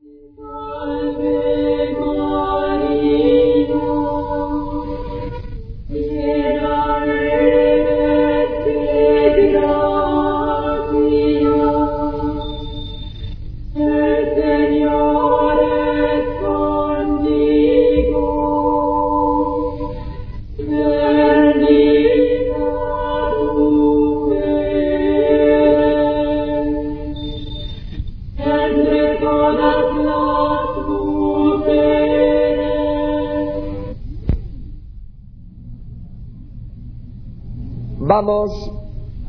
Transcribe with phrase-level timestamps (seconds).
[0.00, 0.67] Oh.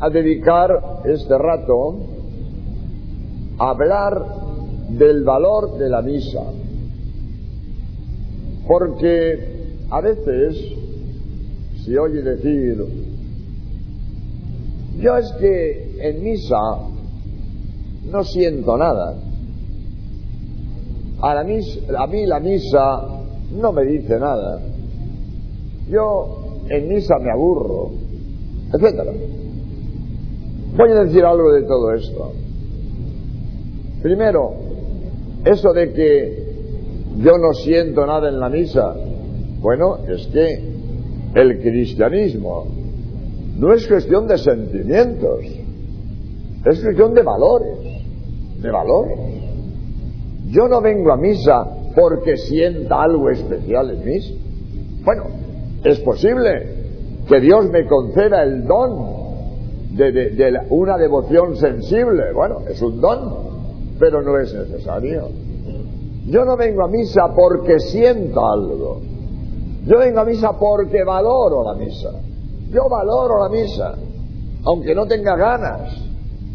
[0.09, 1.97] Dedicar este rato
[3.59, 4.25] a hablar
[4.89, 6.43] del valor de la misa.
[8.67, 9.59] Porque
[9.89, 10.57] a veces
[11.83, 12.83] se oye decir,
[14.99, 16.57] yo es que en misa
[18.11, 19.15] no siento nada.
[21.21, 23.07] A, la a mí la misa
[23.51, 24.61] no me dice nada.
[25.89, 27.91] Yo en misa me aburro,
[28.73, 29.11] etcétera.
[30.79, 32.31] Voy a decir algo de todo esto.
[34.01, 34.53] Primero,
[35.43, 36.53] eso de que
[37.17, 38.95] yo no siento nada en la misa,
[39.59, 40.47] bueno, es que
[41.35, 42.65] el cristianismo
[43.57, 45.43] no es cuestión de sentimientos,
[46.65, 47.77] es cuestión de valores,
[48.61, 49.19] de valores.
[50.47, 54.17] Yo no vengo a misa porque sienta algo especial en mí.
[55.03, 55.23] Bueno,
[55.83, 56.67] es posible
[57.27, 59.18] que Dios me conceda el don
[59.89, 62.31] de, una devoción sensible.
[62.33, 65.29] Bueno, es un don, pero no es necesario.
[66.27, 69.01] Yo no vengo a misa porque siento algo.
[69.85, 72.11] Yo vengo a misa porque valoro la misa.
[72.71, 73.95] Yo valoro la misa,
[74.65, 76.09] aunque no tenga ganas.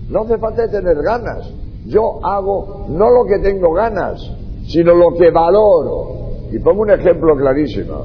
[0.09, 1.51] No hace falta tener ganas.
[1.87, 4.21] Yo hago no lo que tengo ganas,
[4.67, 6.25] sino lo que valoro.
[6.53, 8.05] Y pongo un ejemplo clarísimo.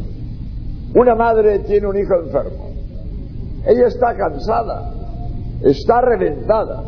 [0.95, 2.69] Una madre tiene un hijo enfermo.
[3.65, 4.91] Ella está cansada,
[5.63, 6.83] está reventada,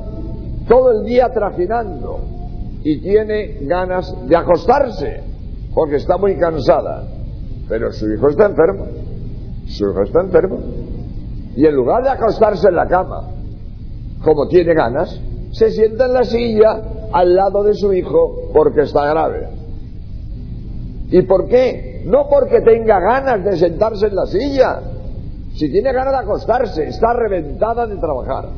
[0.67, 2.19] todo el día trajinando
[2.83, 5.23] y tiene ganas de acostarse
[5.73, 7.03] porque está muy cansada.
[7.69, 8.85] Pero su hijo está enfermo.
[9.67, 10.57] Su hijo está enfermo.
[11.55, 13.29] Y en lugar de acostarse en la cama,
[14.23, 15.19] como tiene ganas,
[15.51, 16.81] se sienta en la silla
[17.11, 19.49] al lado de su hijo porque está grave.
[21.11, 22.03] ¿Y por qué?
[22.05, 24.79] No porque tenga ganas de sentarse en la silla.
[25.53, 28.49] Si tiene ganas de acostarse, está reventada de trabajar.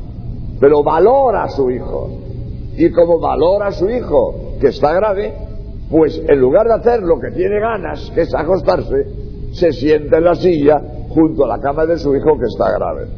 [0.64, 2.08] Pero valora a su hijo.
[2.74, 5.34] Y como valora a su hijo que está grave,
[5.90, 9.04] pues en lugar de hacer lo que tiene ganas, que es acostarse,
[9.52, 10.80] se sienta en la silla
[11.10, 13.08] junto a la cama de su hijo que está grave.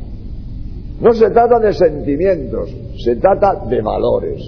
[1.00, 2.68] No se trata de sentimientos,
[3.04, 4.42] se trata de valores.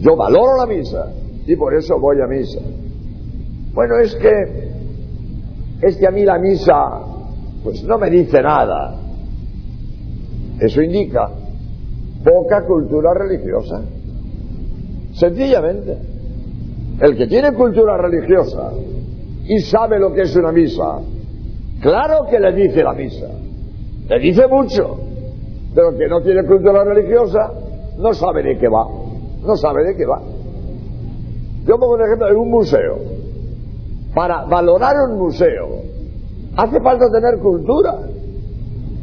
[0.00, 1.12] Yo valoro la misa
[1.46, 2.58] y por eso voy a misa.
[3.72, 4.72] Bueno, es que
[5.80, 7.02] es que a mí la misa
[7.62, 8.96] pues no me dice nada.
[10.58, 11.30] Eso indica
[12.24, 13.82] poca cultura religiosa.
[15.12, 15.96] Sencillamente,
[17.00, 18.72] el que tiene cultura religiosa
[19.44, 21.00] y sabe lo que es una misa,
[21.80, 23.26] claro que le dice la misa,
[24.08, 24.98] le dice mucho,
[25.74, 27.52] pero el que no tiene cultura religiosa
[27.98, 28.86] no sabe de qué va,
[29.44, 30.20] no sabe de qué va.
[31.66, 32.96] Yo pongo un ejemplo en un museo.
[34.14, 35.68] Para valorar un museo
[36.56, 37.98] hace falta tener cultura.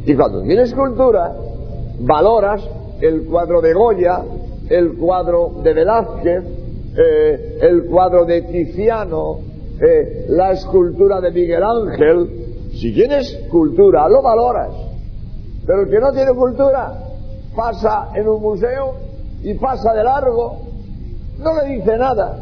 [0.06, 1.32] Y cuando tienes cultura,
[2.00, 2.62] valoras
[3.00, 4.22] el cuadro de Goya,
[4.68, 6.44] el cuadro de Velázquez,
[6.96, 9.38] eh, el cuadro de Tiziano,
[9.80, 12.70] eh, la escultura de Miguel Ángel.
[12.72, 14.70] Si tienes cultura, lo valoras.
[15.66, 16.92] Pero el que no tiene cultura
[17.54, 18.94] pasa en un museo
[19.42, 20.58] y pasa de largo,
[21.38, 22.36] no le dice nada.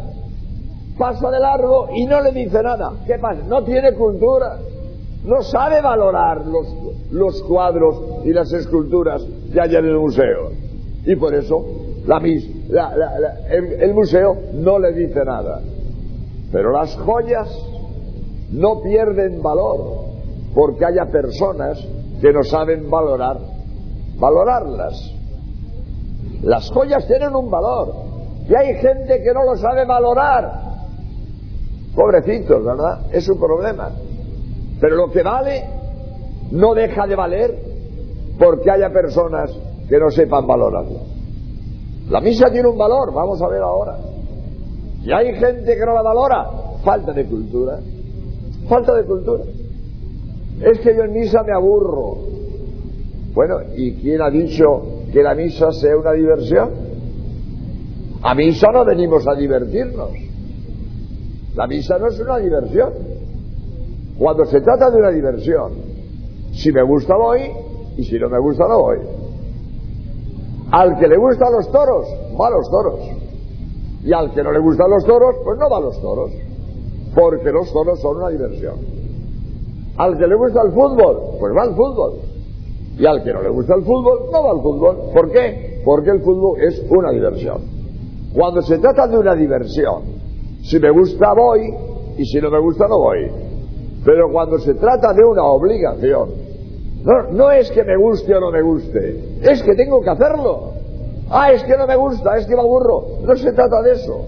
[0.98, 2.92] Pasa de largo y no le dice nada.
[3.06, 3.40] ¿Qué pasa?
[3.46, 4.58] No tiene cultura.
[5.24, 6.66] No sabe valorar los,
[7.10, 10.50] los cuadros y las esculturas que hay en el museo.
[11.04, 11.64] Y por eso
[12.08, 12.22] la,
[13.50, 15.60] el, museo no le dice nada.
[16.50, 17.48] Pero las joyas
[18.50, 20.06] no pierden valor
[20.54, 21.78] porque haya personas
[22.20, 23.38] que no saben valorar,
[24.18, 25.14] valorarlas.
[26.42, 27.92] Las joyas tienen un valor
[28.48, 30.68] y hay gente que no lo sabe valorar.
[31.94, 33.06] Pobrecitos, ¿verdad?
[33.12, 33.90] Es un problema.
[34.80, 35.64] Pero lo que vale
[36.52, 37.54] no deja de valer
[38.38, 39.50] porque haya personas
[39.88, 41.00] que no sepan valorarlo.
[42.10, 43.98] La misa tiene un valor, vamos a ver ahora.
[45.02, 46.50] Y hay gente que no la valora,
[46.84, 47.78] falta de cultura.
[48.68, 49.44] Falta de cultura.
[50.60, 52.16] Es que yo en misa me aburro.
[53.34, 54.64] Bueno, ¿y quién ha dicho
[55.12, 56.70] que la misa sea una diversión?
[58.22, 60.10] A misa no venimos a divertirnos.
[61.54, 63.17] La misa no es una diversión.
[64.18, 65.72] Cuando se trata de una diversión,
[66.52, 67.40] si me gusta voy
[67.96, 68.98] y si no me gusta no voy.
[70.72, 72.06] Al que le gustan los toros,
[72.38, 73.00] va a los toros.
[74.04, 76.30] Y al que no le gustan los toros, pues no va a los toros.
[77.14, 78.74] Porque los toros son una diversión.
[79.96, 82.14] Al que le gusta el fútbol, pues va al fútbol.
[82.98, 84.96] Y al que no le gusta el fútbol, no va al fútbol.
[85.14, 85.80] ¿Por qué?
[85.84, 87.62] Porque el fútbol es una diversión.
[88.34, 90.02] Cuando se trata de una diversión,
[90.62, 91.72] si me gusta voy
[92.18, 93.47] y si no me gusta no voy.
[94.08, 96.30] Pero cuando se trata de una obligación,
[97.30, 100.72] no, es que me guste o no me guste, es que tengo que hacerlo.
[101.28, 103.04] Ah, es que no me gusta, es que me aburro.
[103.22, 104.24] No se trata de eso.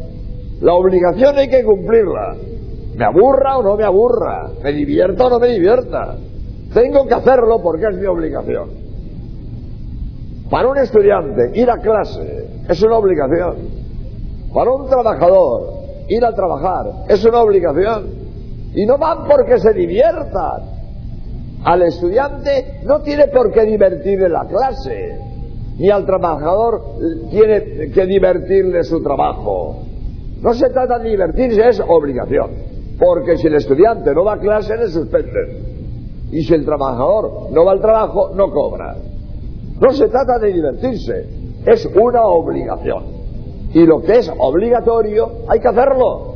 [0.61, 2.37] La obligación hay que cumplirla.
[2.94, 6.15] Me aburra o no me aburra, me divierta o no me divierta.
[6.75, 8.69] Tengo que hacerlo porque es mi obligación.
[10.50, 13.56] Para un estudiante, ir a clase es una obligación.
[14.53, 15.73] Para un trabajador,
[16.06, 18.20] ir a trabajar es una obligación.
[18.75, 20.81] Y no van porque se diviertan.
[21.65, 25.19] Al estudiante no tiene por qué divertirle la clase,
[25.77, 26.83] ni al trabajador
[27.31, 29.83] tiene que divertirle su trabajo.
[30.41, 32.51] No se trata de divertirse, es obligación.
[32.99, 36.29] Porque si el estudiante no va a clase, le suspenden.
[36.33, 38.97] Y si el trabajador no va al trabajo, no cobra.
[39.81, 41.27] No se trata de divertirse,
[41.67, 43.05] es una obligación.
[43.73, 46.30] Y lo que es obligatorio, hay que hacerlo.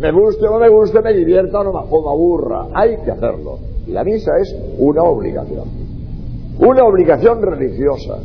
[0.00, 2.96] Me guste o no me guste, me divierta o, no me, o me aburra, hay
[3.04, 3.58] que hacerlo.
[3.86, 5.64] La misa es una obligación.
[6.58, 8.18] Una obligación religiosa.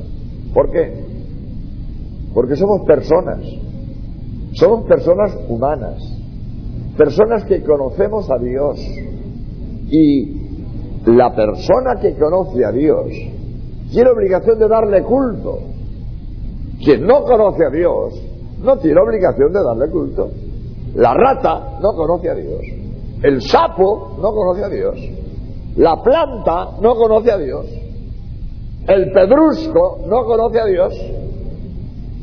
[0.54, 1.04] ¿Por qué?
[2.34, 3.40] Porque somos personas.
[4.54, 6.02] Somos personas humanas.
[6.98, 8.80] Personas que conocemos a Dios.
[9.90, 10.46] Y
[11.06, 13.08] la persona que conoce a Dios
[13.92, 15.60] tiene obligación de darle culto.
[16.84, 18.14] Quien no conoce a Dios
[18.64, 20.30] no tiene obligación de darle culto.
[20.96, 22.62] La rata no conoce a Dios.
[23.22, 24.96] El sapo no conoce a Dios.
[25.78, 27.66] La planta no conoce a Dios.
[28.88, 30.94] El pedrusco no conoce a Dios.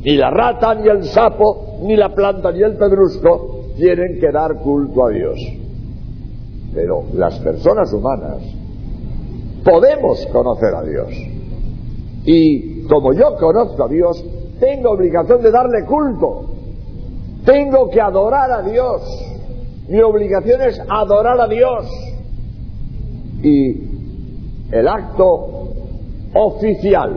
[0.04, 4.56] Ni la rata, ni el sapo, ni la planta, ni el pedrusco tienen que dar
[4.58, 5.38] culto a Dios.
[6.74, 8.38] Pero las personas humanas
[9.64, 11.08] podemos conocer a Dios.
[12.24, 14.24] Y como yo conozco a Dios,
[14.60, 16.51] tengo obligación de darle culto.
[17.44, 19.02] Tengo que adorar a Dios.
[19.88, 21.86] Mi obligación es adorar a Dios.
[23.42, 23.92] Y
[24.70, 25.68] el acto
[26.34, 27.12] oficial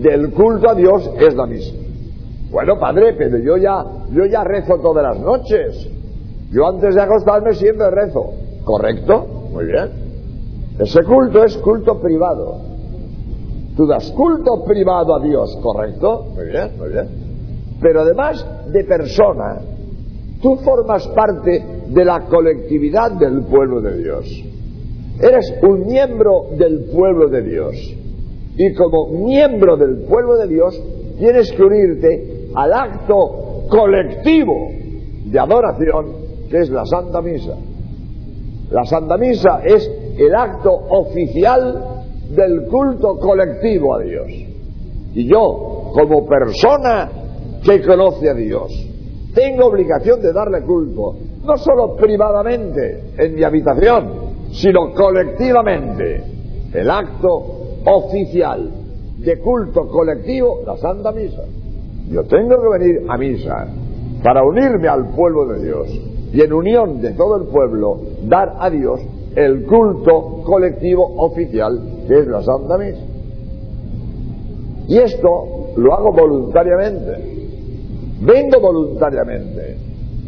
[0.00, 1.74] del culto a Dios es la misa.
[2.50, 5.88] Bueno, padre, pero yo ya, yo ya rezo todas las noches.
[6.52, 8.32] Yo antes de acostarme siempre rezo.
[8.64, 9.26] ¿Correcto?
[9.52, 9.90] Muy bien.
[10.78, 12.58] Ese culto es culto privado.
[13.76, 16.26] Tú das culto privado a Dios, ¿correcto?
[16.36, 17.23] Muy bien, muy bien.
[17.80, 19.60] Pero además de persona,
[20.40, 24.44] tú formas parte de la colectividad del pueblo de Dios.
[25.20, 27.74] Eres un miembro del pueblo de Dios.
[28.56, 30.80] Y como miembro del pueblo de Dios,
[31.18, 34.70] tienes que unirte al acto colectivo
[35.24, 37.56] de adoración que es la Santa Misa.
[38.70, 44.28] La Santa Misa es el acto oficial del culto colectivo a Dios.
[45.14, 47.10] Y yo, como persona
[47.64, 48.72] que conoce a Dios,
[49.34, 56.22] tengo obligación de darle culto, no solo privadamente en mi habitación, sino colectivamente.
[56.72, 58.68] El acto oficial
[59.18, 61.42] de culto colectivo, la Santa Misa.
[62.10, 63.66] Yo tengo que venir a misa
[64.22, 65.88] para unirme al pueblo de Dios
[66.32, 69.00] y en unión de todo el pueblo dar a Dios
[69.36, 73.02] el culto colectivo oficial que es la Santa Misa.
[74.88, 77.43] Y esto lo hago voluntariamente.
[78.24, 79.76] Vengo voluntariamente,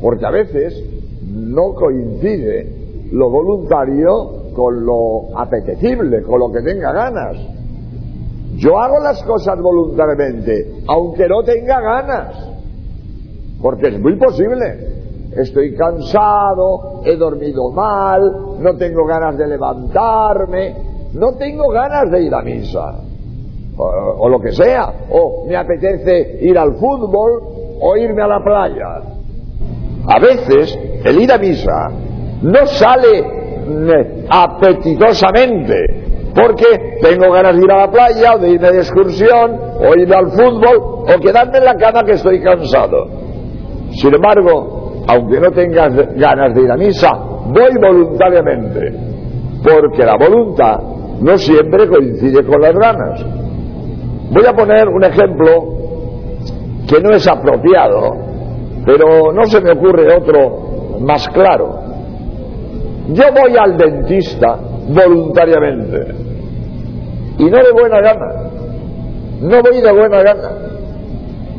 [0.01, 0.83] porque a veces
[1.23, 7.37] no coincide lo voluntario con lo apetecible, con lo que tenga ganas.
[8.57, 12.35] Yo hago las cosas voluntariamente, aunque no tenga ganas,
[13.61, 14.97] porque es muy posible
[15.37, 20.75] estoy cansado, he dormido mal, no tengo ganas de levantarme,
[21.13, 22.95] no tengo ganas de ir a misa,
[23.77, 29.17] o, lo que sea, o me apetece ir al fútbol o irme a la playa.
[30.09, 31.91] A veces el ir a misa
[32.43, 35.77] no sale mm, apetitosamente,
[36.35, 40.15] porque tengo ganas de ir a la playa, o de irme de excursión, o irme
[40.15, 43.09] al fútbol, o quedarme en la cama que estoy cansado.
[43.93, 47.13] Sin embargo, aunque no tengas ganas de ir a misa,
[47.47, 48.93] voy voluntariamente,
[49.63, 50.79] porque la voluntad
[51.21, 53.25] no siempre coincide con las ganas.
[54.31, 55.76] Voy a poner un ejemplo
[56.87, 58.13] que no es apropiado,
[58.85, 61.81] pero no se me ocurre otro más claro.
[63.09, 66.15] Yo voy al dentista voluntariamente
[67.39, 68.27] y no de buena gana.
[69.41, 70.51] No voy de buena gana.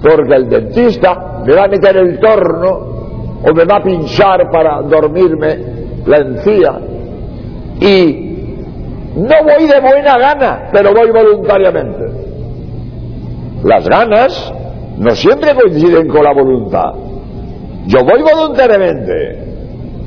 [0.01, 2.97] Porque el dentista me va a meter el torno
[3.43, 5.57] o me va a pinchar para dormirme
[6.05, 6.79] la encía
[7.79, 8.27] y
[9.15, 12.05] no voy de buena gana, pero voy voluntariamente.
[13.63, 14.53] Las ganas
[14.97, 16.93] no siempre coinciden con la voluntad.
[17.85, 19.45] Yo voy voluntariamente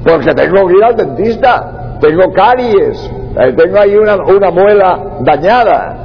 [0.05, 5.97] porque tengo que ir al dentista, tengo caries, eh, tengo ahí una, muela dañada.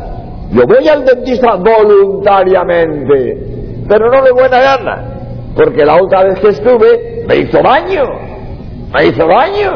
[0.51, 5.04] Yo voy al dentista voluntariamente, pero no de buena gana,
[5.56, 8.04] porque la otra vez que estuve me hizo daño,
[8.94, 9.72] me hizo daño.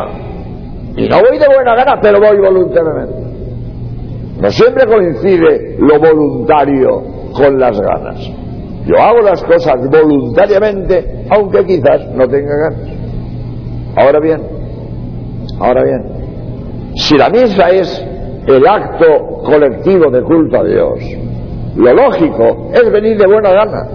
[0.96, 3.30] Y no voy de buena gana, pero voy voluntariamente.
[4.42, 8.38] No siempre coincide lo voluntario con las ganas.
[8.89, 12.89] Yo hago las cosas voluntariamente, aunque quizás no tenga ganas.
[13.96, 14.41] Ahora bien,
[15.60, 18.03] ahora bien, si la misa es
[18.48, 21.00] el acto colectivo de culto a Dios,
[21.75, 23.88] lo lógico es venir de buena gana.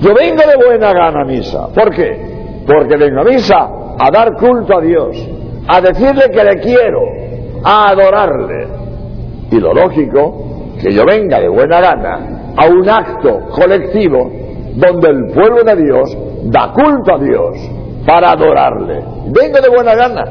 [0.00, 1.68] Yo vengo de buena gana a misa.
[1.72, 2.64] ¿Por qué?
[2.66, 5.16] Porque vengo a misa a dar culto a Dios,
[5.68, 7.00] a decirle que le quiero,
[7.62, 8.66] a adorarle.
[9.52, 14.30] Y lo lógico, que yo venga de buena gana a un acto colectivo
[14.74, 17.56] donde el pueblo de Dios da culto a Dios
[18.06, 19.02] para adorarle.
[19.26, 20.24] Vengo de buena gana,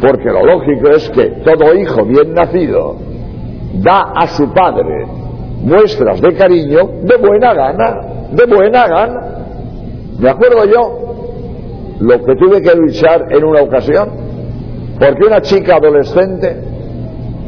[0.00, 2.96] porque lo lógico es que todo hijo bien nacido
[3.74, 5.06] da a su padre
[5.62, 8.00] muestras de cariño de buena gana,
[8.32, 9.20] de buena gana.
[10.18, 11.02] Me acuerdo yo
[12.00, 14.08] lo que tuve que luchar en una ocasión,
[14.98, 16.56] porque una chica adolescente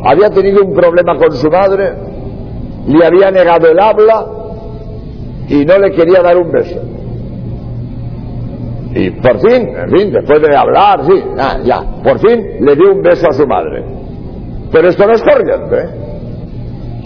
[0.05, 1.93] había tenido un problema con su madre,
[2.87, 4.27] le había negado el habla
[5.49, 6.81] y no le quería dar un beso.
[8.95, 11.25] Y por fin, en fin, después de hablar, sí,
[11.65, 13.85] ya, por fin le dio un beso a su madre.
[14.71, 15.77] Pero esto no es corriente.
[15.77, 15.89] ¿eh?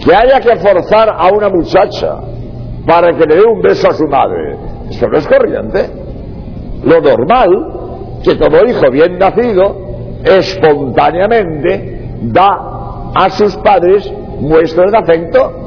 [0.03, 2.19] Que haya que forzar a una muchacha
[2.85, 4.55] para que le dé un beso a su madre,
[4.89, 5.89] esto no es corriente.
[6.83, 7.49] Lo normal,
[8.23, 9.89] que todo hijo bien nacido,
[10.23, 15.58] espontáneamente da a sus padres muestras de afecto.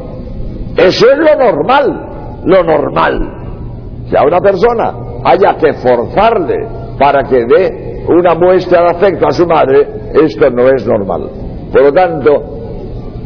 [0.76, 3.21] Eso es lo normal, lo normal.
[4.11, 6.67] Que a una persona haya que forzarle
[6.99, 11.31] para que dé una muestra de afecto a su madre, esto no es normal.
[11.73, 12.31] Por lo tanto,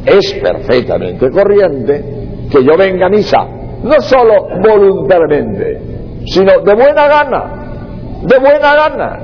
[0.05, 2.05] es perfectamente corriente
[2.50, 3.45] que yo venga a misa,
[3.83, 5.81] no solo voluntariamente,
[6.26, 7.45] sino de buena gana,
[8.23, 9.19] de buena gana,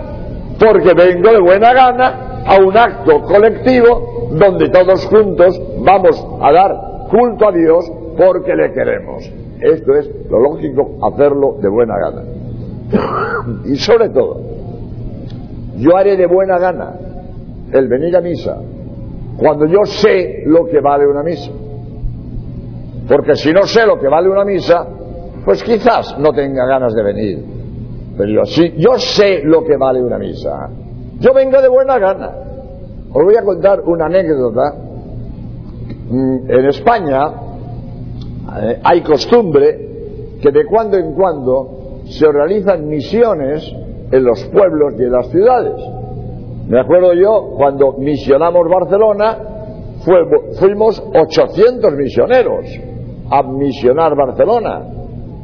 [0.59, 6.73] porque vengo de buena gana a un acto colectivo donde todos juntos vamos a dar
[7.11, 7.85] culto a Dios
[8.16, 9.31] porque le queremos.
[9.61, 12.23] Esto es lo lógico, hacerlo de buena gana.
[13.64, 14.40] y sobre todo,
[15.76, 16.95] yo haré de buena gana
[17.73, 18.59] el venir a misa
[19.37, 21.50] cuando yo sé lo que vale una misa.
[23.09, 24.87] Porque si no sé lo que vale una misa,
[25.45, 27.45] pues quizás no tenga ganas de venir.
[28.16, 30.69] Pero si yo sé lo que vale una misa,
[31.19, 32.31] yo vengo de buena gana.
[33.12, 34.75] Os voy a contar una anécdota.
[36.09, 37.23] Mm, en España
[38.61, 39.88] eh, hay costumbre
[40.40, 43.73] que de cuando en cuando se organizan misiones
[44.11, 45.75] en los pueblos y en las ciudades.
[46.68, 49.38] Me acuerdo yo cuando misionamos Barcelona,
[50.59, 52.66] fuimos 800 misioneros
[53.30, 54.82] a misionar Barcelona.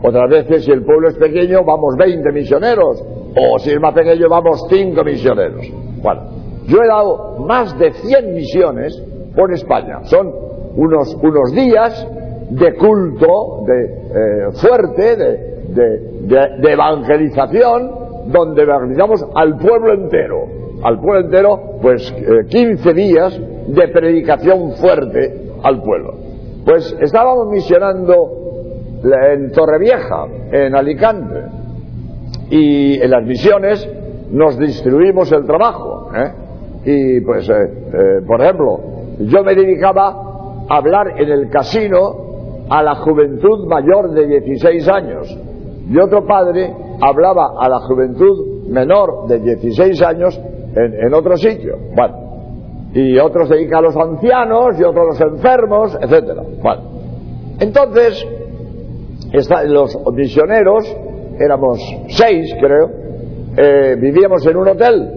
[0.02, 3.02] Otras veces, si el pueblo es pequeño, vamos 20 misioneros,
[3.36, 5.66] o si es más pequeño, vamos 5 misioneros.
[6.02, 6.22] Bueno,
[6.66, 9.02] yo he dado más de 100 misiones
[9.34, 10.04] por España.
[10.04, 10.32] Son
[10.76, 12.06] unos, unos días
[12.50, 17.90] de culto de, eh, fuerte, de, de, evangelización
[18.26, 20.46] donde evangelizamos al pueblo entero.
[20.82, 22.14] Al pueblo entero, pues
[22.48, 26.14] 15 eh, días de predicación fuerte al pueblo.
[26.64, 28.38] Pues estábamos misionando
[29.02, 31.42] en Torrevieja, en Alicante,
[32.50, 33.88] y en las misiones
[34.30, 36.10] nos distribuimos el trabajo.
[36.14, 36.32] ¿eh?
[36.84, 38.80] Y pues, eh, por ejemplo,
[39.20, 40.08] yo me dedicaba
[40.68, 42.27] a hablar en el casino
[42.68, 45.38] a la juventud mayor de 16 años
[45.90, 50.38] y otro padre hablaba a la juventud menor de 16 años
[50.74, 51.76] en, otro sitio.
[51.94, 52.14] Bueno,
[52.92, 56.42] y otros se a los ancianos y otros a los enfermos, etcétera.
[56.62, 56.82] Bueno,
[57.60, 58.26] entonces,
[59.66, 60.94] los misioneros,
[61.38, 62.90] éramos seis creo,
[63.56, 65.10] eh, vivíamos en un hotel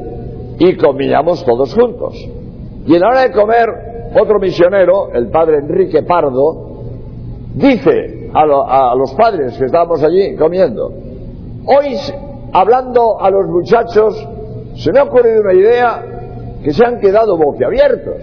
[0.58, 2.16] y comíamos todos juntos.
[2.88, 3.70] Y en la hora de comer,
[4.20, 6.71] otro misionero, el padre Enrique Pardo,
[7.54, 10.92] dice a, los padres que estábamos allí comiendo,
[11.66, 11.98] hoy
[12.54, 14.28] hablando a los muchachos,
[14.76, 16.04] se me ha ocurrido una idea
[16.64, 18.16] que se han quedado boquiabiertos.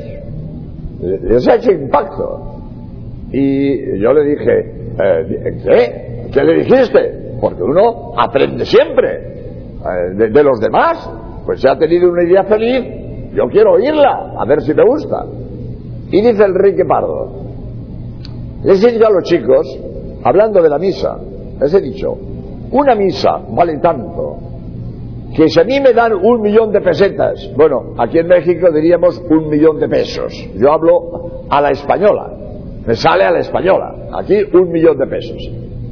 [1.00, 2.40] Les ha hecho impacto.
[3.30, 6.30] Y yo le dije, eh, ¿qué?
[6.32, 7.36] ¿Qué le dijiste?
[7.40, 9.16] Porque uno aprende siempre
[9.78, 11.08] eh, de, los demás.
[11.44, 15.24] Pues se ha tenido una idea feliz, yo quiero oírla, a ver si me gusta.
[16.10, 17.47] Y dice Enrique Pardo,
[18.64, 19.78] les he dicho a los chicos,
[20.24, 21.16] hablando de la misa,
[21.60, 22.16] les he dicho,
[22.70, 24.36] una misa vale tanto
[25.34, 29.22] que si a mí me dan un millón de pesetas, bueno, aquí en México diríamos
[29.30, 32.32] un millón de pesos, yo hablo a la española,
[32.86, 35.36] me sale a la española, aquí un millón de pesos.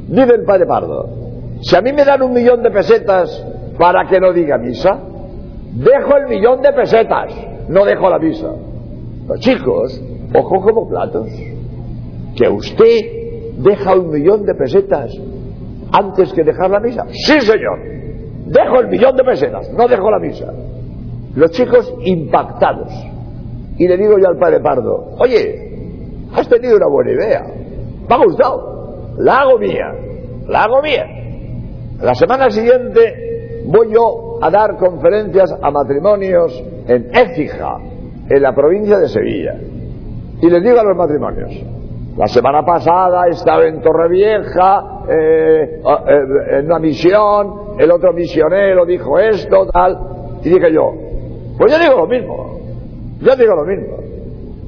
[0.07, 1.09] Dice el padre Pardo,
[1.61, 3.45] si a mí me dan un millón de pesetas
[3.77, 4.99] para que no diga misa,
[5.73, 7.33] dejo el millón de pesetas,
[7.69, 8.51] no dejo la misa.
[9.27, 10.01] Los chicos,
[10.33, 11.27] ojo como platos,
[12.37, 12.99] que usted
[13.57, 15.11] deja un millón de pesetas
[15.91, 17.05] antes que dejar la misa.
[17.09, 17.79] Sí, señor,
[18.45, 20.53] dejo el millón de pesetas, no dejo la misa.
[21.35, 22.93] Los chicos impactados.
[23.77, 27.43] Y le digo yo al padre Pardo, oye, has tenido una buena idea,
[28.07, 29.85] me ha gustado, la hago mía,
[30.47, 31.05] la hago mía.
[32.01, 37.77] La semana siguiente voy yo a dar conferencias a matrimonios en Écija,
[38.29, 39.55] en la provincia de Sevilla.
[40.41, 41.76] Y les digo a los matrimonios,
[42.17, 49.19] la semana pasada estaba en Torrevieja, eh, eh, en una misión, el otro misionero dijo
[49.19, 50.93] esto, tal, y dije yo,
[51.59, 52.59] pues yo digo lo mismo,
[53.21, 53.97] yo digo lo mismo.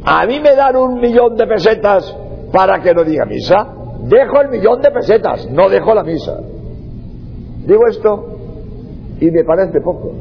[0.05, 2.15] A mí me dan un millón de pesetas
[2.53, 3.67] para que no diga misa,
[4.03, 6.37] dejo el millón de pesetas, no dejo la misa.
[7.65, 8.27] Digo esto
[9.19, 10.11] y me parece poco.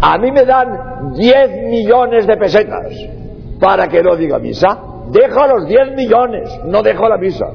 [0.00, 2.92] A mí me dan 10 millones de pesetas
[3.60, 4.91] para que no diga misa.
[5.12, 7.46] Dejo los 10 millones, no dejo la misa.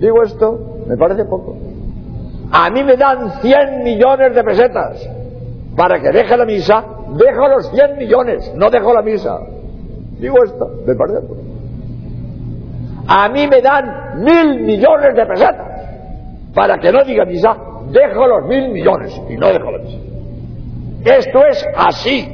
[0.00, 1.56] Digo esto, me parece poco.
[2.50, 5.08] A mí me dan 100 millones de pesetas
[5.76, 6.84] para que deje la misa.
[7.16, 9.38] Dejo los 100 millones, no dejo la misa.
[10.18, 11.40] Digo esto, me parece poco.
[13.06, 17.56] A mí me dan mil millones de pesetas para que no diga misa.
[17.90, 19.98] Dejo los mil millones y no dejo la misa.
[21.04, 22.28] Esto es así.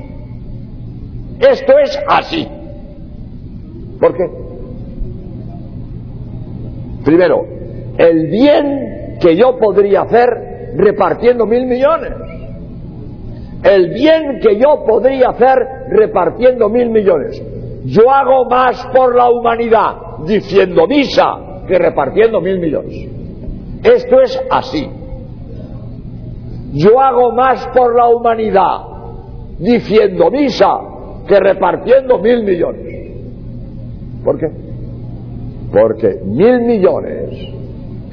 [1.40, 2.57] Esto es así.
[4.00, 4.30] ¿Por qué?
[7.04, 7.44] Primero,
[7.96, 12.12] el bien que yo podría hacer repartiendo mil millones.
[13.62, 15.58] El bien que yo podría hacer
[15.90, 17.42] repartiendo mil millones.
[17.87, 23.08] Yo hago más por la humanidad diciendo misa que repartiendo mil millones.
[23.82, 24.88] Esto es así.
[26.74, 28.78] Yo hago más por la humanidad
[29.58, 30.68] diciendo misa
[31.26, 33.07] que repartiendo mil millones.
[34.28, 34.50] ¿Por qué?
[35.72, 37.30] Porque mil millones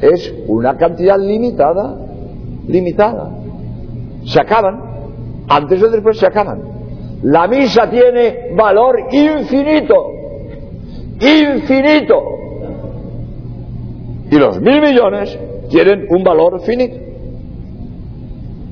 [0.01, 1.93] es una cantidad limitada,
[2.69, 3.31] limitada.
[4.23, 4.79] Se acaban,
[5.49, 6.61] antes o después se acaban.
[7.23, 9.95] La misa tiene valor infinito,
[11.19, 12.23] infinito.
[14.31, 15.37] Y los mil millones
[15.69, 16.95] tienen un valor finito.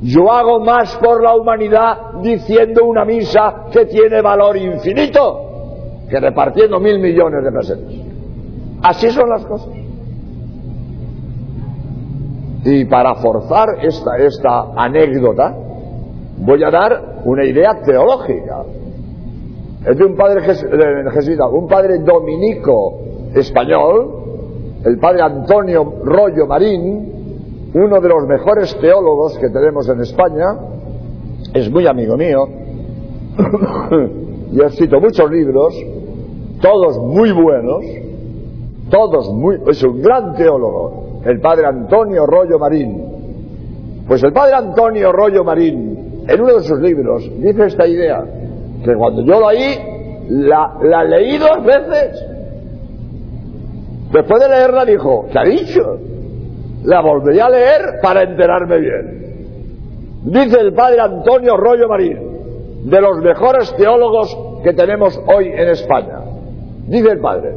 [0.02, 5.43] Yo hago más por la humanidad diciendo una misa que tiene valor infinito
[6.14, 7.92] que repartiendo mil millones de pesetas.
[8.84, 9.70] Así son las cosas.
[12.66, 15.56] Y para forzar esta, esta anécdota,
[16.38, 18.62] voy a dar una idea teológica.
[19.88, 23.00] Es de un padre jesuita, un padre dominico
[23.34, 30.46] español, el padre Antonio Rollo Marín, uno de los mejores teólogos que tenemos en España,
[31.56, 32.48] es muy amigo mío,
[34.52, 35.74] y ha escrito muchos libros,
[36.64, 37.84] todos muy buenos,
[38.90, 44.06] todos muy, es un gran teólogo, el padre Antonio Rollo Marín.
[44.08, 48.24] Pues el padre Antonio Rollo Marín, en uno de sus libros, dice esta idea,
[48.84, 49.78] que cuando yo lo oí,
[50.30, 52.26] la, la leí dos veces.
[54.14, 55.98] Después de leerla dijo, ¿qué ha dicho?
[56.86, 59.24] La volverí a leer para enterarme bien.
[60.24, 62.20] Dice el padre Antonio Rollo Marín,
[62.86, 66.23] de los mejores teólogos que tenemos hoy en España.
[66.88, 67.54] Dice el padre,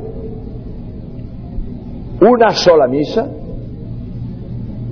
[2.21, 3.27] una sola misa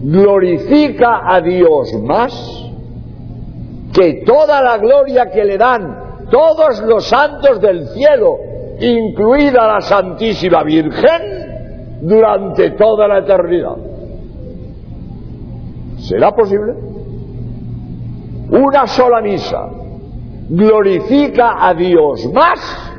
[0.02, 2.70] glorifica a Dios más
[3.92, 8.38] que toda la gloria que le dan todos los santos del cielo,
[8.80, 13.76] incluida la Santísima Virgen, durante toda la eternidad.
[15.98, 16.74] ¿Será posible?
[18.50, 19.70] Una sola misa
[20.50, 22.93] glorifica a Dios más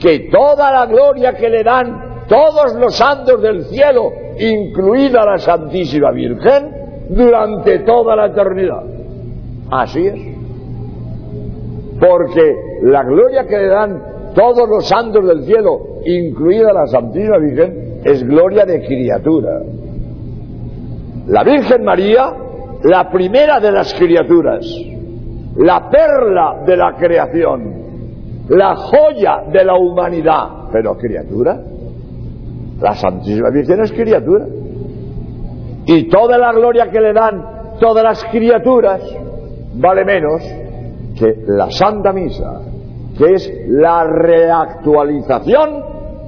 [0.00, 6.10] que toda la gloria que le dan todos los santos del cielo, incluida la Santísima
[6.12, 6.70] Virgen,
[7.08, 8.84] durante toda la eternidad.
[9.70, 10.14] Así es.
[11.98, 14.02] Porque la gloria que le dan
[14.34, 19.60] todos los santos del cielo, incluida la Santísima Virgen, es gloria de criatura.
[21.26, 22.32] La Virgen María,
[22.84, 24.64] la primera de las criaturas,
[25.56, 27.79] la perla de la creación,
[28.50, 31.56] la joya de la humanidad, pero criatura.
[32.80, 34.44] La Santísima Virgen es criatura.
[35.86, 39.02] Y toda la gloria que le dan todas las criaturas
[39.74, 40.42] vale menos
[41.16, 42.60] que la Santa Misa,
[43.16, 45.84] que es la reactualización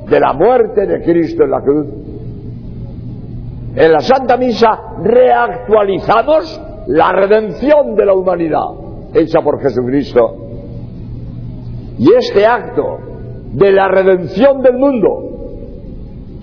[0.09, 1.87] de la muerte de Cristo en la cruz.
[3.75, 8.69] En la Santa Misa reactualizamos la redención de la humanidad
[9.13, 10.42] hecha por Jesucristo.
[12.03, 12.99] Y este acto
[13.53, 15.09] de la redención del mundo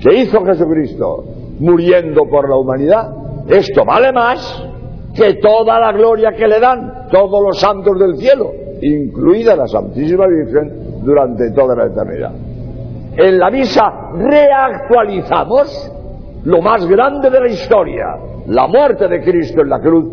[0.01, 1.25] que hizo Jesucristo
[1.59, 3.09] muriendo por la humanidad,
[3.49, 4.63] esto vale más
[5.13, 10.27] que toda la gloria que le dan todos los santos del cielo, incluida la Santísima
[10.27, 12.31] Virgen, durante toda la eternidad.
[13.17, 15.91] En la misa reactualizamos
[16.45, 18.05] lo más grande de la historia,
[18.47, 20.05] la muerte de Cristo en la cruz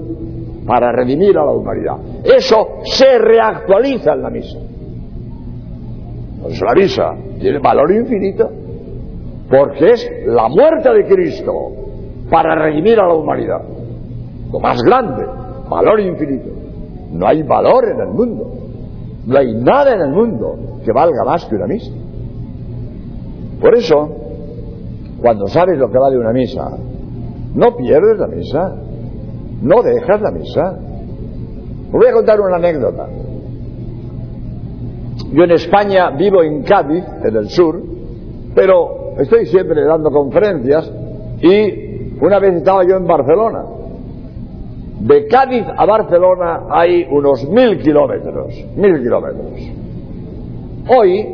[0.67, 1.99] para redimir a la humanidad.
[2.25, 4.59] Eso se reactualiza en la misa.
[6.47, 8.49] Por eso la misa tiene valor infinito,
[9.51, 11.73] porque es la muerte de Cristo
[12.31, 13.63] para redimir a la humanidad.
[14.53, 15.27] Lo más grande,
[15.69, 16.51] valor infinito.
[17.11, 18.53] No hay valor en el mundo.
[19.27, 21.91] No hay nada en el mundo que valga más que una misa.
[23.61, 24.09] Por eso,
[25.21, 26.79] cuando sabes lo que vale una misa,
[27.55, 28.77] no pierdes la misa,
[29.63, 30.79] no dejas la misa.
[31.91, 33.09] Voy a contar una anécdota.
[35.33, 37.81] Yo en España vivo en Cádiz, en el sur,
[38.55, 40.91] pero estoy siempre dando conferencias
[41.41, 43.77] y una vez estaba yo en Barcelona
[45.01, 49.53] de Cádiz a Barcelona hay unos mil kilómetros, mil kilómetros.
[50.89, 51.27] Hoy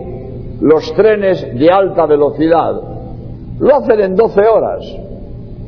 [0.61, 2.73] los trenes de alta velocidad
[3.59, 4.97] lo hacen en 12 horas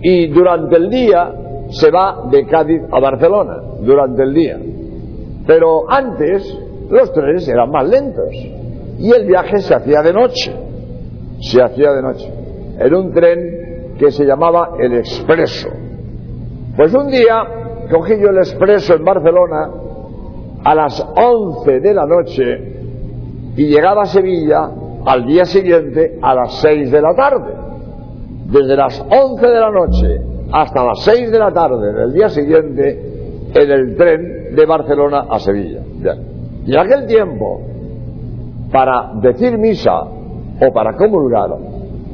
[0.02, 1.32] y durante el día
[1.68, 4.58] se va de Cádiz a Barcelona, durante el día.
[5.46, 6.58] Pero antes
[6.90, 8.30] los trenes eran más lentos
[8.98, 10.52] y el viaje se hacía de noche,
[11.40, 12.32] se hacía de noche,
[12.78, 15.68] en un tren que se llamaba el Expreso.
[16.76, 17.44] Pues un día
[17.90, 19.70] cogí yo el expreso en Barcelona
[20.64, 22.42] a las 11 de la noche
[23.56, 24.70] y llegaba a Sevilla
[25.04, 27.52] al día siguiente a las 6 de la tarde.
[28.46, 30.20] Desde las 11 de la noche
[30.50, 35.38] hasta las 6 de la tarde del día siguiente en el tren de Barcelona a
[35.38, 35.80] Sevilla.
[36.66, 37.60] Y en aquel tiempo,
[38.72, 41.50] para decir misa o para comulgar,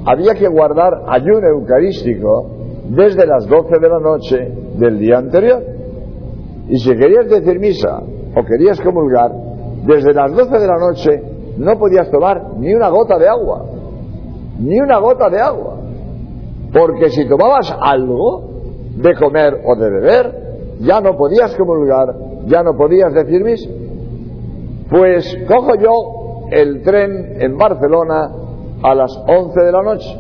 [0.04, 2.50] había que guardar ayuno eucarístico
[2.88, 5.62] desde las 12 de la noche del día anterior.
[6.68, 8.00] Y si querías decir misa
[8.34, 9.30] o querías comulgar,
[9.86, 11.22] desde las 12 de la noche
[11.58, 13.64] no podías tomar ni una gota de agua.
[14.58, 15.76] Ni una gota de agua.
[16.72, 18.50] Porque si tomabas algo
[18.96, 20.34] de comer o de beber,
[20.80, 22.14] ya no podías comulgar,
[22.46, 23.79] ya no podías decir misa.
[24.90, 28.28] Pues cojo yo el tren en Barcelona
[28.82, 30.16] a las 11 de la noche.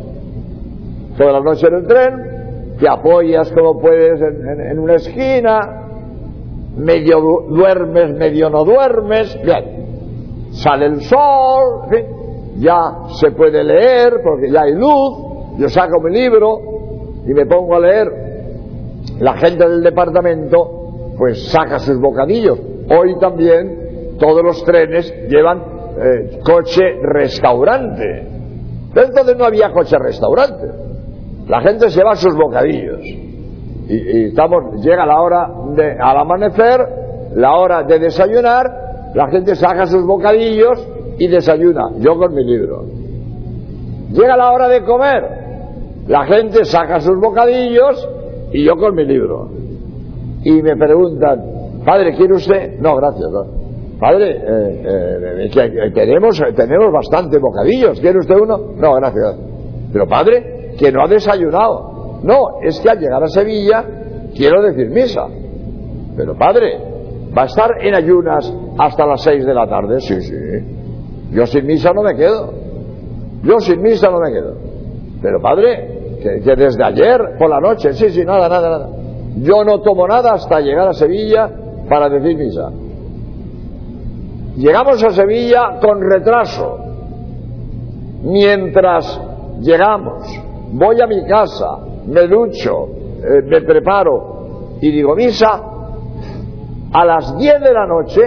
[1.18, 5.58] Toda la noche en el tren, te apoyas como puedes en, una esquina,
[6.76, 11.82] medio duermes, medio no duermes, bien, sale el sol,
[12.58, 16.60] ya se puede leer porque ya hay luz, yo saco mi libro
[17.26, 18.30] y me pongo a leer.
[19.18, 22.58] La gente del departamento pues saca sus bocadillos.
[22.88, 23.79] Hoy también
[24.20, 25.62] todos los trenes llevan
[25.98, 28.26] eh, coche restaurante.
[28.94, 30.68] entonces no había coche restaurante.
[31.48, 33.00] La gente se va sus bocadillos.
[33.02, 36.80] Y, estamos, llega la hora de, al amanecer,
[37.34, 38.70] la hora de desayunar,
[39.14, 40.86] la gente saca sus bocadillos
[41.18, 42.84] y desayuna, yo con mi libro.
[44.12, 45.24] Llega la hora de comer,
[46.06, 48.08] la gente saca sus bocadillos
[48.52, 49.48] y yo con mi libro.
[50.44, 52.78] Y me preguntan, padre, ¿quiere usted?
[52.78, 53.28] No, gracias.
[54.00, 58.72] Padre, eh, eh, tenemos, tenemos bastante bocadillos, ¿quiere usted uno?
[58.76, 59.36] No, gracias.
[59.92, 62.20] Pero padre, que no ha desayunado.
[62.22, 63.84] No, es que al llegar a Sevilla
[64.34, 65.26] quiero decir misa.
[66.16, 66.78] Pero padre,
[67.36, 70.00] ¿va a estar en ayunas hasta las seis de la tarde?
[70.00, 70.34] Sí, sí.
[71.32, 72.54] Yo sin misa no me quedo.
[73.42, 74.54] Yo sin misa no me quedo.
[75.20, 78.88] Pero padre, que, desde ayer por la noche, sí, sí, nada, nada, nada.
[79.42, 81.50] Yo no tomo nada hasta llegar a Sevilla
[81.86, 82.70] para decir misa.
[84.56, 86.78] Llegamos a Sevilla con retraso.
[88.22, 89.20] Mientras
[89.60, 90.24] llegamos,
[90.72, 92.88] voy a mi casa, me ducho,
[93.22, 95.62] eh, me preparo y digo misa,
[96.92, 98.20] a las 10 de la noche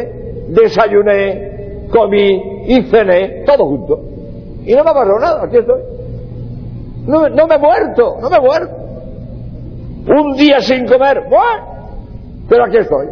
[0.50, 4.00] desayuné, comí y cené todo junto.
[4.66, 5.82] Y no me ha nada, aquí estoy.
[7.06, 8.76] No, no me he muerto, no me he muerto.
[10.08, 11.66] Un día sin comer, bueno,
[12.48, 13.08] pero aquí estoy.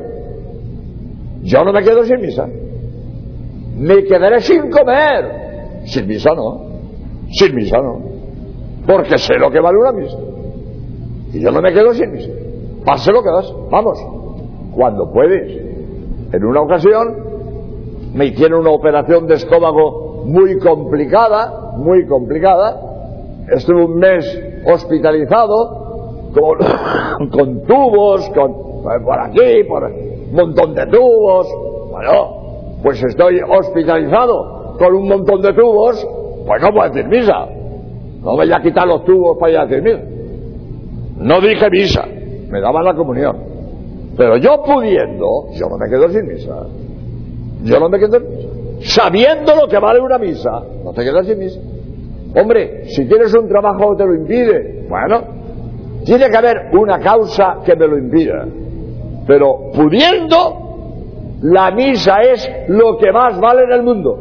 [1.43, 2.47] Yo no me quedo sin misa.
[3.77, 5.81] Me quedaré sin comer.
[5.85, 6.61] Sin misa no.
[7.31, 7.99] Sin misa no.
[8.85, 10.17] Porque sé lo que vale una misa.
[11.33, 12.29] Y yo no me quedo sin misa.
[12.85, 13.53] Pase lo que das.
[13.69, 13.99] Vamos.
[14.75, 15.71] Cuando puedes.
[16.33, 17.15] En una ocasión
[18.13, 22.79] me hicieron una operación de estómago muy complicada, muy complicada.
[23.49, 24.25] Estuve un mes
[24.65, 31.47] hospitalizado con, con tubos, con por aquí, por un montón de tubos.
[31.91, 32.40] Bueno,
[32.83, 36.05] pues estoy hospitalizado con un montón de tubos,
[36.45, 37.45] pues no puedo decir misa.
[38.21, 40.01] No voy a quitar los tubos para ir a decir misa.
[41.17, 42.05] No dije misa,
[42.49, 43.37] me daban la comunión.
[44.17, 46.55] Pero yo pudiendo, yo no me quedo sin misa.
[47.63, 48.49] Yo no me quedo sin misa.
[48.81, 51.59] Sabiendo lo que vale una misa, no te quedas sin misa.
[52.35, 55.21] Hombre, si tienes un trabajo que te lo impide, bueno,
[56.05, 58.47] tiene que haber una causa que me lo impida.
[59.27, 60.60] Pero pudiendo,
[61.41, 64.19] la misa es lo que más vale en el mundo.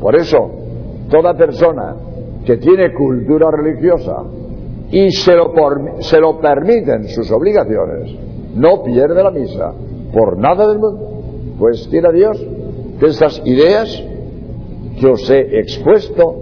[0.00, 0.50] Por eso,
[1.10, 1.96] toda persona
[2.44, 4.24] que tiene cultura religiosa
[4.90, 5.52] y se lo,
[6.00, 8.14] se lo permiten sus obligaciones,
[8.54, 9.72] no pierde la misa
[10.12, 11.08] por nada del mundo.
[11.58, 12.38] Pues quiera Dios
[13.00, 14.04] que estas ideas
[15.00, 16.34] que os he expuesto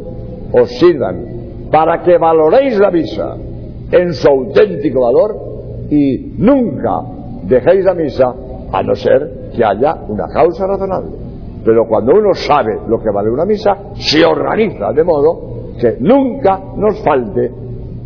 [0.53, 3.37] os sirvan para que valoréis la misa
[3.91, 5.37] en su auténtico valor
[5.91, 7.03] y nunca
[7.45, 8.35] dejéis la misa
[8.73, 11.11] a no ser que haya una causa razonable.
[11.65, 16.61] Pero cuando uno sabe lo que vale una misa, se organiza de modo que nunca
[16.77, 17.51] nos falte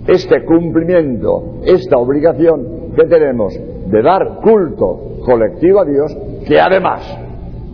[0.06, 7.02] este cumplimiento, esta obligación que tenemos de dar culto colectivo a Dios, que además,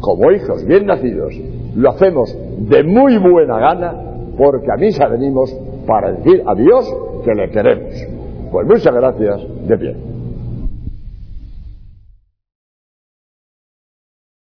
[0.00, 1.34] como hijos bien nacidos,
[1.76, 3.94] lo hacemos de muy buena gana
[4.36, 5.54] porque a misa venimos
[5.86, 6.94] para decir a Dios
[7.24, 7.94] que le queremos.
[8.50, 10.15] Pues muchas gracias, de pie.